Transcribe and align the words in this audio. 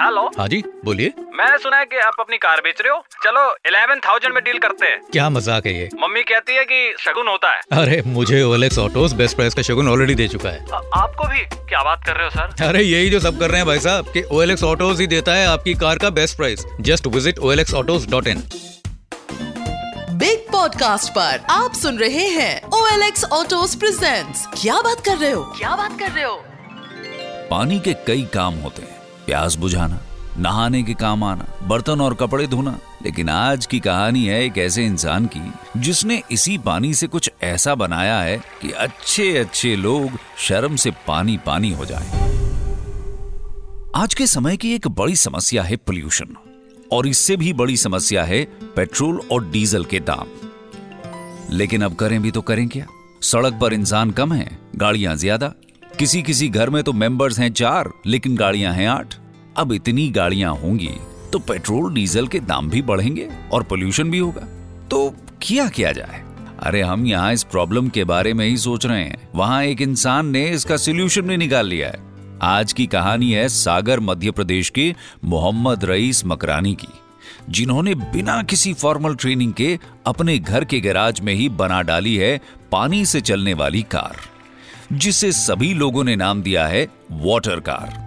Hello? 0.00 0.22
हाँ 0.38 0.46
जी 0.48 0.62
बोलिए। 0.84 1.12
मैंने 1.34 1.58
सुना 1.58 1.76
है 1.76 1.84
कि 1.84 1.98
आप 1.98 2.16
अपनी 2.20 2.36
कार 2.36 2.60
बेच 2.60 2.80
रहे 2.80 2.92
हो। 2.92 3.02
चलो 3.24 3.40
इलेवन 3.66 4.00
थाउज़ेंड 4.00 4.34
में 4.34 4.42
डील 4.44 4.58
करते 4.58 4.86
हैं। 4.86 5.00
क्या 5.12 5.28
मज़ाक 5.30 5.66
है 5.66 5.74
ये? 5.74 5.88
मम्मी 6.00 6.22
कहती 6.22 6.56
है 6.56 6.64
कि 6.64 6.94
शगुन 7.00 7.28
होता 7.28 7.52
है। 7.52 7.60
अरे 7.72 8.02
मुझे 8.06 8.42
ओलेक्स 8.42 8.78
ऑटोज 8.78 9.12
बेस्ट 9.12 9.36
प्राइस 9.36 9.54
का 9.54 9.62
शगुन 9.62 9.88
ऑलरेडी 9.88 10.14
दे 10.14 10.28
चुका 10.28 10.48
है। 10.48 10.64
आ, 10.72 10.80
आपको 11.02 11.28
भी? 11.28 11.44
क्या 11.68 11.82
बात 11.82 12.04
कर 12.06 12.16
रहे 12.16 12.24
हो 12.24 12.30
सर 12.30 12.64
अरे 12.68 12.82
यही 12.82 13.10
जो 13.10 13.20
सब 13.20 13.38
कर 13.40 13.50
रहे 13.50 13.56
हैं 13.56 13.66
भाई 13.66 13.80
साहब 13.80 14.12
कि 14.12 14.22
ओएलएक्स 14.32 14.64
ऑटोज 14.64 15.00
ही 15.00 15.06
देता 15.06 15.34
है 15.34 15.46
आपकी 15.46 15.74
कार 15.74 15.98
का 15.98 16.10
best 16.10 16.36
price 16.36 16.64
just 16.80 17.06
visit 17.06 17.38
oelxautos.in 17.40 18.42
big 20.16 20.46
podcast 20.52 21.12
पर 21.12 21.40
आप 21.50 21.72
सुन 21.74 21.98
रहे 21.98 22.26
हैं 22.28 22.60
OLX 22.70 23.24
ऑटोज 23.32 23.74
प्रेजेंट्स 23.76 24.46
क्या 24.62 24.80
बात 24.80 25.00
कर 25.04 25.16
रहे 25.16 25.30
हो? 25.30 25.42
क्या 25.58 25.74
बात 25.76 25.98
कर 25.98 26.10
रहे 26.10 26.24
हो? 26.24 26.36
पानी 27.50 27.78
के 27.80 27.92
कई 28.06 28.22
काम 28.34 28.54
होते 28.54 28.82
हैं। 28.82 28.94
प्यास 29.26 29.54
बुझाना, 29.56 30.00
नहाने 30.38 30.82
के 30.82 30.94
काम 30.94 31.24
आना, 31.24 31.46
बर्तन 31.62 32.00
और 32.00 32.14
कपड़े 32.14 32.46
धोना। 32.46 32.78
लेकिन 33.04 33.28
आज 33.28 33.66
की 33.66 33.80
कहानी 33.80 34.24
है 34.26 34.44
एक 34.44 34.58
ऐसे 34.58 34.84
इंसान 34.86 35.26
की, 35.26 35.52
जिसने 35.76 36.22
इसी 36.30 36.56
पानी 36.58 36.92
से 36.94 37.06
कुछ 37.06 37.30
ऐसा 37.42 37.74
बनाया 37.74 38.20
है 38.20 38.36
कि 38.62 38.70
अच्छे 38.70 39.36
अच्छे 39.38 39.74
लोग 39.76 40.18
शर्म 40.38 40.76
से 40.76 40.90
पानी 41.06 41.36
पानी 41.36 41.72
हो 41.72 41.84
जाए। 41.84 42.24
आज 43.96 44.14
के 44.14 44.26
समय 44.26 44.56
की 44.56 44.74
एक 44.74 44.88
बड़ी 44.88 45.16
समस्या 45.16 45.62
है 45.62 45.76
पोल्यूशन 45.76 46.36
और 46.92 47.06
इससे 47.06 47.36
भी 47.36 47.52
बड़ी 47.52 47.76
समस्या 47.76 48.24
है 48.24 48.44
पेट्रोल 48.76 49.20
और 49.32 49.48
डीजल 49.50 49.84
के 49.84 50.00
दाम। 50.00 50.26
लेकिन 51.50 51.82
अब 51.82 51.94
करें 51.94 52.20
भी 52.22 52.30
तो 52.30 52.40
करें 52.40 52.68
क्या? 52.68 52.86
सड़क 53.22 53.58
पर 53.60 53.72
इंसान 53.72 54.10
कम 54.10 54.32
है, 54.32 54.58
गाड़ियाँ 54.76 55.14
ज़्यादा 55.16 55.52
किसी 55.98 56.20
किसी 56.22 56.48
घर 56.48 56.70
में 56.70 56.82
तो 56.84 56.92
मेंबर्स 56.92 57.38
हैं 57.38 57.50
चार, 57.50 57.88
लेकिन 58.06 58.34
गाड़ियाँ 58.36 58.72
हैं 58.74 58.86
आठ। 58.86 59.14
अब 59.56 59.72
इतनी 59.72 60.08
गाड़ियाँ 60.08 60.52
होंगी 60.54 60.90
तो 61.32 61.38
पेट्रोल, 61.38 61.92
डीजल 61.94 62.26
के 62.26 62.40
दाम 62.40 62.68
भी 62.70 62.82
बढ़ेंगे 62.82 63.28
और 63.52 63.62
पोल्यूशन 63.62 64.10
भी 64.10 64.18
होगा। 64.18 64.40
तो 64.90 65.08
किया 65.42 65.68
किया 65.68 65.92
जाए? 65.92 66.22
अरे 66.58 66.82
हम 66.82 67.06
यहाँ 67.06 67.32
इस 67.32 67.42
प्रॉब्लम 67.44 67.88
के 67.88 68.04
बारे 68.04 68.34
में 68.34 68.46
ही 68.46 68.56
सोच 68.56 68.86
रहे 68.86 69.02
हैं। 69.02 69.28
वहाँ 69.34 69.62
एक 69.64 69.82
इंसान 69.82 70.26
ने 70.26 70.46
इसका 70.48 70.76
सोल्यूशन 70.76 71.22
भी 71.22 71.36
निकाल 71.36 71.66
लिया 71.66 71.88
है। 71.88 72.00
आज 72.42 72.72
की 72.72 72.86
कहानी 72.86 73.32
है 73.32 73.48
सागर 73.48 74.00
मध्य 74.00 74.30
प्रदेश 74.30 74.70
के 74.70 74.94
मोहम्मद 75.24 75.84
रईस 75.84 76.24
मकरानी 76.26 76.74
की, 76.74 76.92
जिन्होंने 77.50 77.94
बिना 77.94 78.42
किसी 78.42 78.74
फॉर्मल 78.74 79.14
ट्रेनिंग 79.14 79.52
के 79.52 79.78
अपने 80.06 80.38
घर 80.38 80.64
के 80.64 80.80
गैराज 80.80 81.20
में 81.20 81.34
ही 81.34 81.48
बना 81.48 81.82
डाली 81.82 82.16
है 82.16 82.40
पानी 82.72 83.04
से 83.06 83.20
चलने 83.20 83.54
वाली 83.54 83.82
कार। 83.90 84.35
जिसे 84.92 85.30
सभी 85.32 85.72
लोगों 85.74 86.04
ने 86.04 86.16
नाम 86.16 86.42
दिया 86.42 86.66
है 86.66 86.84
वाटर 87.12 87.60
कार। 87.60 88.04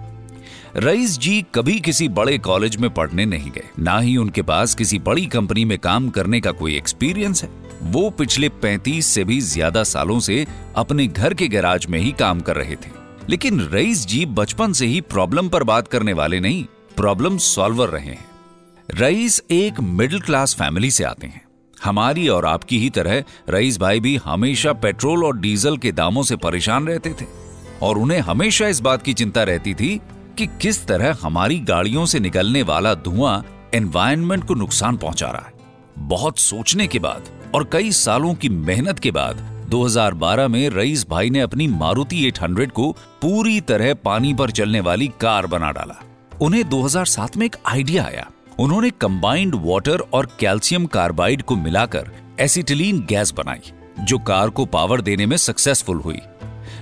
रईस 0.76 1.18
जी 1.18 1.44
कभी 1.54 1.78
किसी 1.80 2.08
बड़े 2.08 2.36
कॉलेज 2.38 2.76
में 2.76 2.88
पढ़ने 2.90 3.24
नहीं 3.26 3.50
गए। 3.50 3.68
ना 3.78 3.98
ही 3.98 4.16
उनके 4.16 4.42
पास 4.42 4.74
किसी 4.74 4.98
बड़ी 4.98 5.26
कंपनी 5.26 5.64
में 5.64 5.78
काम 5.78 6.08
करने 6.08 6.40
का 6.40 6.52
कोई 6.52 6.76
एक्सपीरियंस 6.76 7.42
है। 7.42 7.50
वो 7.82 8.08
पिछले 8.10 8.48
35 8.64 9.06
से 9.06 9.24
भी 9.24 9.40
ज़्यादा 9.40 9.82
सालों 9.84 10.18
से 10.20 10.46
अपने 10.76 11.06
घर 11.06 11.34
के 11.34 11.48
गैराज 11.48 11.86
में 11.86 11.98
ही 11.98 12.12
काम 12.12 12.40
कर 12.40 12.56
रहे 12.56 12.76
थे। 12.76 12.98
लेकिन 13.28 13.60
रईस 13.72 14.06
जी 14.06 14.24
बचपन 14.26 14.72
से 14.72 14.86
ही 14.86 15.00
प्रॉब्लम 15.00 15.48
पर 15.48 15.62
बात 15.62 15.88
करने 15.88 16.12
वाले 16.12 16.40
नहीं 16.40 16.64
प्रॉब्लम 16.96 17.38
सॉल्वर 17.38 17.88
रहे 17.88 18.06
हैं। 18.06 18.28
रईस 18.90 19.42
एक 19.50 19.80
मिडिल 19.80 20.20
क्लास 20.20 20.54
फैमिली 20.54 20.90
से 20.90 21.04
आते 21.04 21.26
हैं। 21.26 21.42
हमारी 21.84 22.28
और 22.28 22.46
आपकी 22.46 22.78
ही 22.78 22.90
तरह 22.90 23.24
रईस 23.48 23.78
भाई 23.78 24.00
भी 24.00 24.16
हमेशा 24.16 24.72
पेट्रोल 24.72 25.24
और 25.24 25.36
डीजल 25.38 25.76
के 25.76 25.92
दामों 25.92 26.22
से 26.22 26.36
परेशान 26.36 26.86
रहते 26.86 27.10
थे 27.10 27.26
और 27.82 27.98
उन्हें 27.98 28.18
हमेशा 28.18 28.66
इस 28.66 28.80
बात 28.80 29.02
की 29.02 29.14
चिंता 29.14 29.42
रहती 29.42 29.74
थी 29.74 30.00
कि 30.38 30.46
किस 30.46 30.86
तरह 30.86 31.16
हमारी 31.22 31.58
गाड़ियों 31.58 32.06
से 32.06 32.20
निकलने 32.20 32.62
वाला 32.62 32.94
धुआँ 32.94 33.44
एनवायरमेंट 33.74 34.44
को 34.44 34.54
नुकसान 34.54 34.96
पहुँचा 34.96 35.26
रहा 35.26 35.46
है। 35.46 35.52
बहुत 35.98 36.38
सोचने 36.38 36.86
के 36.86 36.98
बाद 36.98 37.24
और 37.54 37.68
कई 37.72 37.92
सालों 37.92 38.34
की 38.34 38.48
मेहनत 38.48 38.98
के 38.98 39.10
बाद 39.10 39.66
2012 39.70 40.48
में 40.48 40.68
रईस 40.70 41.06
भाई 41.08 41.30
ने 41.30 41.40
अपनी 41.40 41.66
मारुति 41.68 42.30
800 42.30 42.70
को 42.70 42.92
पूरी 42.92 43.60
तरह 43.60 43.94
पानी 43.94 44.34
पर 44.34 44.50
चलने 44.50 44.80
वाली 44.80 45.08
कार 45.20 45.46
बना 45.46 45.72
डाला। 45.72 46.02
उन्हें 46.40 46.68
2007 46.68 47.36
में 47.36 47.46
एक 47.46 47.56
आइडिया 47.66 48.04
आया। 48.04 48.30
उन्होंने 48.60 48.90
कंबाइंड 48.90 49.54
वाटर 49.54 50.00
और 50.12 50.26
कैल्शियम 50.40 50.86
कार्बाइड 50.86 51.42
को 51.42 51.56
मिलाकर 51.56 52.10
एसिटिलीन 52.40 53.06
गैस 53.08 53.32
बनाई, 53.36 53.72
जो 54.00 54.18
कार 54.18 54.50
को 54.50 54.64
पावर 54.66 55.00
देने 55.00 55.26
में 55.26 55.36
सक्सेसफुल 55.36 55.96
हुई। 55.96 56.18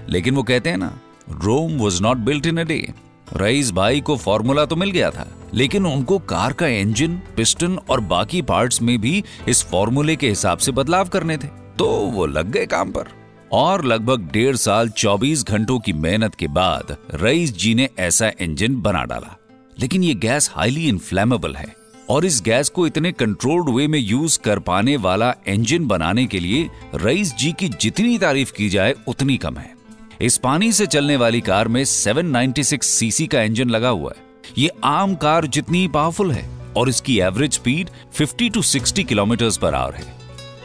लेकिन 0.08 0.34
वो 0.34 0.42
कहते 0.42 0.70
हैं 0.70 0.76
ना 0.76 0.98
Rome 1.30 1.72
was 1.72 2.02
not 2.02 2.16
built 2.16 2.46
in 2.46 2.58
a 2.58 2.62
day 2.62 2.92
Raees 3.36 3.72
भाई 3.72 4.00
को 4.00 4.16
फॉर्मूला 4.16 4.64
तो 4.64 4.76
मिल 4.76 4.90
गया 4.90 5.10
था, 5.10 5.28
लेकिन 5.54 5.86
उनको 5.86 6.18
कार 6.18 6.52
का 6.52 6.66
इंजन 6.66 7.20
पिस्टन 7.36 7.78
और 7.90 8.00
बाकी 8.00 8.42
पार्ट्स 8.42 8.82
में 8.82 9.00
भी 9.00 9.24
इस 9.48 9.62
फॉर्मूले 9.62 10.16
के 10.16 10.28
हिसाब 10.28 10.58
से 10.58 10.72
बदलाव 10.72 11.08
करने 11.08 11.36
थे। 11.36 11.48
तो 11.78 11.86
वो 11.86 12.26
लग 12.26 12.50
गए 12.50 12.66
काम 12.66 12.90
पर। 12.90 13.04
और 13.52 13.84
लगभग 13.84 14.28
डेढ़ 14.32 14.56
साल 14.56 14.88
24 14.88 15.44
घंटों 15.44 15.78
की 15.78 15.92
मेहनत 15.92 16.34
के 16.34 16.48
बाद 16.48 16.96
रईस 17.14 17.58
जी 17.58 17.74
ने 17.74 17.88
ऐसा 17.98 18.30
इंजन 18.40 18.80
बना 18.80 19.04
डाला। 19.04 19.36
लेकिन 19.80 20.04
ये 20.04 20.14
गैस 20.14 20.50
हाईली 20.52 20.88
इन्फ्लेमेबल 20.88 21.54
है 21.54 21.76
और 22.08 22.24
इस 22.24 22.42
गैस 22.42 22.68
को 22.68 22.86
इतने 22.86 23.12
कंट्रोल्ड 23.12 23.76
वे 23.76 23.86
में 23.86 23.98
यूज़ 23.98 24.38
कर 24.38 24.58
पाने 24.58 24.96
वाला 24.96 25.34
इंजन 25.48 25.86
बनाने 25.86 26.26
के 26.26 26.40
लिए 26.40 26.70
रईस 26.94 27.34
जी 27.34 27.52
की 27.52 27.68
जितनी 27.68 28.18
तारीफ़ 28.18 28.52
की 28.52 28.68
जाए, 28.68 28.94
उतनी 29.08 29.36
कम 29.36 29.56
है। 29.56 29.74
इस 30.20 30.38
पानी 30.38 30.72
से 30.72 30.86
चलने 30.86 31.16
वाली 31.16 31.40
कार 31.40 31.68
में 31.68 31.84
796 31.84 32.82
सीसी 32.82 33.26
का 33.26 33.42
इंजन 33.42 33.68
लगा 33.68 33.88
हुआ 33.88 34.12
है। 34.16 34.52
ये 34.58 34.70
आम 34.84 35.14
कार 35.14 35.46
जितनी 35.46 35.88
पावरफुल 35.88 36.32
है 36.32 36.72
और 36.76 36.88
इसकी 36.88 37.20
average 37.20 37.52
speed 37.52 37.90
50 38.20 38.50
to 38.50 38.62
60 38.62 39.04
kilometre 39.04 39.50
per 39.62 39.74
hour 39.74 39.94
है। 39.94 40.14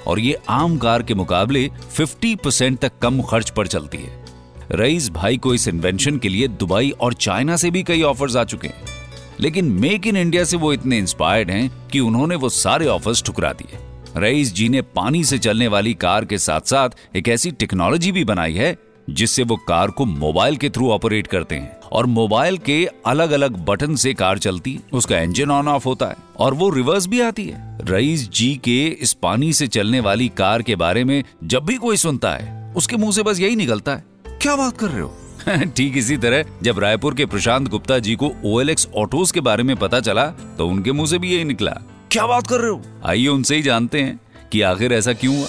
और 0.08 0.20
ये 0.20 0.38
आम 0.50 0.78
कार 0.78 1.04
के 1.04 1.14
मुकाबले 1.14 1.70
50 2.00 2.36
परसेंट 2.36 2.80
तक 2.80 2.92
कम 3.02 3.22
खर्च 3.22 3.50
पर 3.50 3.68
चलती 3.68 3.98
है। 3.98 4.26
रईस 4.72 5.10
भाई 5.10 5.38
को 5.38 5.54
इस 5.54 5.68
इन्वेंशन 5.68 6.18
के 6.18 6.30
लिए 6.30 6.48
दुबई 6.48 6.90
और 6.90 7.14
चाइना 7.14 7.56
से 7.56 7.72
भी 7.72 7.84
कई 7.84 8.02
ऑफर्स 8.02 8.36
आ 8.36 8.44
चुके 8.44 8.68
हैं। 8.68 8.93
लेकिन 9.40 9.66
मेक 9.66 10.08
इन 10.08 10.18
इंडिया 10.18 10.44
से 10.44 10.58
वो 10.58 10.74
इतने 10.74 10.98
इंस्पायर्ड 10.98 11.52
हैं 11.52 11.88
कि 11.88 12.00
उन्होंने 12.00 12.36
वो 12.36 12.50
सारे 12.50 12.88
ऑफर्स 12.88 13.24
ठुकरा 13.24 13.54
दिए। 13.54 13.80
रईस 14.18 14.54
जी 14.54 14.70
ने 14.70 14.82
पानी 14.82 15.24
से 15.24 15.38
चलने 15.38 15.68
वाली 15.68 15.94
कार 15.94 16.26
के 16.26 16.38
साथ 16.38 16.62
साथ 16.62 16.90
एक 17.16 17.28
ऐसी 17.28 17.52
टेक्नोलॉजी 17.52 18.12
भी 18.12 18.24
बनाई 18.24 18.54
है, 18.54 18.78
जिससे 19.10 19.44
वो 19.44 19.56
कार 19.56 19.92
को 19.92 20.06
मोबाइल 20.06 20.58
के 20.58 20.70
थ्रू 20.70 20.92
ऑपरेट 20.92 21.28
करते 21.28 21.56
हैं। 21.56 21.80
और 21.80 22.06
मोबाइल 22.06 22.58
के 22.58 22.90
अलग 23.06 23.32
अलग 23.32 23.66
बटन 23.66 23.96
से 23.96 24.14
कार 24.14 24.38
चलती, 24.38 24.80
उसका 24.94 25.20
इंजन 25.20 25.52
ऑन 25.52 25.68
ऑफ़ 25.68 25.86
होता 25.86 26.06
है, 26.06 26.16
और 26.38 26.54
वो 26.54 26.70
रिवर्स 26.70 27.08
भी 27.08 27.22
आती 27.22 27.46
है। 27.46 27.78
रईस 27.82 28.30
जी 28.30 28.56
के 28.56 28.88
इस 28.88 29.14
पानी 29.14 29.54
से 29.54 29.68
चलने 29.68 30.00
वाली 30.00 30.30
कार 30.30 30.62
के 30.62 30.76
बारे 30.76 31.04
में 31.04 31.24
जब 31.44 31.66
भी 31.66 31.76
कोई 31.76 31.98
सुनता 31.98 32.32
है, 32.32 32.74
उसके 32.74 32.98
मुँह 32.98 33.12
से 33.12 33.24
बस 33.24 33.40
यही 33.40 33.56
निकलता 33.56 33.96
है। 33.96 34.04
क्या 34.28 34.56
बात 34.56 34.78
कर 34.78 34.88
रहे 34.88 35.02
हो? 35.02 35.18
ठीक 35.78 35.98
इसी 35.98 36.16
तरह 36.18 36.46
जब 36.62 36.80
रायपुर 36.80 37.16
के 37.16 37.26
प्रशांत 37.26 37.68
गुप्ता 37.68 37.98
जी 38.00 38.16
को 38.16 38.28
OLX 38.46 38.88
ऑटोज 38.96 39.32
के 39.32 39.42
बारे 39.42 39.64
में 39.64 39.76
पता 39.76 40.00
चला 40.00 40.26
तो 40.58 40.68
उनके 40.68 40.92
मुँह 40.92 41.08
से 41.08 41.18
भी 41.18 41.34
यही 41.34 41.44
निकला। 41.44 41.72
क्या 42.12 42.26
बात 42.28 42.48
कर 42.48 42.60
रहे 42.60 42.70
हो? 42.70 42.82
आइए 43.06 43.28
उनसे 43.28 43.56
ही 43.56 43.62
जानते 43.62 44.02
हैं 44.02 44.20
कि 44.52 44.62
आखिर 44.62 44.94
ऐसा 44.94 45.14
क्यों 45.14 45.36
हुआ। 45.38 45.48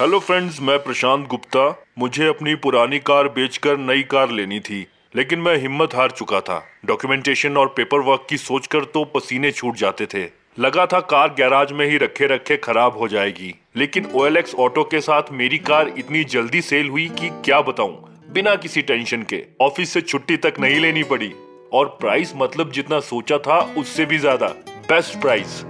हेलो 0.00 0.18
फ्रेंड्स 0.18 0.60
मैं 0.60 0.78
प्रशांत 0.78 1.26
गुप्ता। 1.28 1.84
मुझे 1.98 2.26
अपनी 2.26 2.54
पुरानी 2.54 2.98
कार 2.98 3.28
बेचकर 3.28 3.78
नई 3.78 4.02
कार 4.02 4.30
लेनी 4.30 4.60
थी 4.60 4.86
लेकिन 5.16 5.38
मैं 5.38 5.56
हिम्मत 5.62 5.94
हार 5.94 6.10
चुका 6.10 6.40
था। 6.40 6.62
डॉक्यूमेंटेशन 6.86 7.56
और 7.56 7.68
पेपर 7.76 8.00
वर्क 8.00 8.26
की 8.30 8.36
सोचकर 8.36 8.84
तो 8.84 9.04
पसीने 9.04 9.52
छूट 9.52 9.76
जाते 9.76 10.06
थे। 10.06 10.24
लगा 10.58 10.86
था 10.86 11.00
कार 11.06 11.28
गैराज 11.28 11.72
में 11.72 11.88
ही 11.90 11.98
रखे 11.98 12.26
रखे 12.26 12.56
खराब 12.56 12.98
हो 12.98 13.08
जाएगी। 13.08 13.54
लेकिन 13.76 14.10
OLX 14.16 14.54
ऑटो 14.54 14.84
के 14.84 15.00
साथ 15.00 15.32
मेरी 15.32 15.58
कार 15.58 15.94
इतनी 15.98 16.24
जल्दी 16.24 16.62
सेल 16.62 16.88
हुई 16.88 17.08
कि 17.20 17.28
क्या 17.44 17.60
बताऊँ? 17.60 17.96
बिना 18.38 18.54
किसी 18.54 18.82
टेंशन 18.82 19.22
के 19.22 19.42
ऑफ़िस 19.60 19.92
से 19.92 20.00
छुट्टी 20.00 20.36
तक 20.36 20.58
नहीं 20.60 20.78
लेनी 20.80 21.02
पड़ी। 21.04 21.30
और 21.72 21.86
प्राइस 22.00 22.32
मतलब 22.36 22.72
जितना 22.72 23.00
सोचा 23.00 23.38
था 23.38 23.58
उससे 23.78 24.04
भी 24.06 24.18
ज़्यादा। 24.18 24.46
बेस्ट 24.88 25.20
प्राइस 25.20 25.60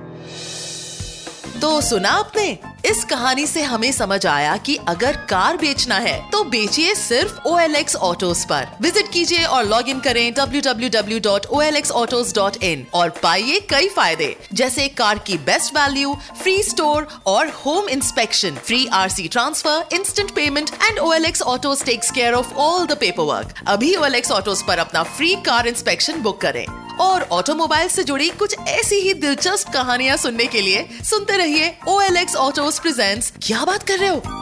तो 1.62 1.80
सुना 1.80 2.10
आपने? 2.10 2.46
इस 2.88 3.04
कहानी 3.04 3.46
से 3.46 3.62
हमें 3.62 3.90
समझ 3.92 4.26
आया 4.26 4.56
कि 4.66 4.76
अगर 4.88 5.16
कार 5.30 5.56
बेचना 5.56 5.94
है 5.98 6.30
तो 6.30 6.42
बेचिए 6.44 6.94
सिर्फ़ 6.94 7.48
ओ 7.48 7.58
एल 7.58 7.74
एक्स 7.76 7.96
ऑटोज 7.98 8.44
पर। 8.44 8.66
विज़िट 8.82 9.08
कीजिए 9.12 9.44
और 9.46 9.64
लॉग 9.64 9.88
इन 9.88 10.00
करें 10.00 10.34
www.olxautos.in 10.34 12.84
और 12.94 13.10
पाइए 13.22 13.60
कई 13.70 13.88
फ़ायदे, 13.88 14.36
जैसे 14.52 14.88
कार 14.90 15.18
की 15.26 15.38
बेस्ट 15.46 15.74
वैल्यू 15.74 16.14
फ्री 16.42 16.62
स्टोर 16.62 17.08
और 17.26 17.48
home 17.56 17.88
inspection 17.88 18.54
free 18.66 18.86
RC 18.94 19.28
transfer 19.28 19.84
instant 19.94 20.30
payment 20.34 20.70
and 20.82 20.98
OLX 21.00 21.42
autos 21.44 21.84
takes 21.84 22.10
care 22.10 22.34
of 22.34 22.54
all 22.56 22.86
the 22.86 22.96
paper 23.00 23.22
work 23.34 23.54
अभी 23.66 23.94
ओ 23.96 24.04
एल 24.04 24.14
एक्स 24.14 24.30
ऑटोज 24.32 24.62
पर 24.62 24.78
अपना 24.78 25.02
फ्री 25.16 25.34
कार 25.46 25.66
इंस्पेक्शन 25.68 26.22
बुक 26.22 26.40
करें। 26.40 26.87
और 27.00 27.22
ऑटोमोबाइल 27.32 27.88
से 27.88 28.04
जुड़ी 28.04 28.28
कुछ 28.38 28.56
ऐसी 28.68 28.96
ही 28.96 29.14
दिलचस्प 29.14 29.72
कहानियाँ 29.72 30.16
सुनने 30.16 30.46
के 30.46 30.60
लिए 30.60 30.86
सुनते 31.04 31.36
रहिए 31.36 31.74
O 31.88 32.00
L 32.00 32.16
X 32.16 32.36
auto 32.36 32.70
present 32.82 33.24
क्या 33.46 33.64
बात 33.64 33.82
कर 33.88 33.98
रहे 33.98 34.08
हो? 34.08 34.37